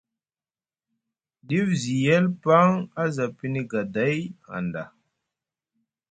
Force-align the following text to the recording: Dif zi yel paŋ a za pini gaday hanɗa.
Dif 1.47 1.67
zi 1.81 1.95
yel 2.05 2.25
paŋ 2.43 2.69
a 3.01 3.03
za 3.15 3.25
pini 3.37 3.61
gaday 3.71 4.17
hanɗa. 4.47 4.83